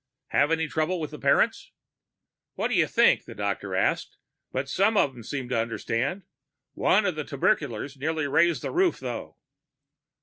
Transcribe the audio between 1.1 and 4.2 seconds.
the parents?" "What do you think?" the doctor asked.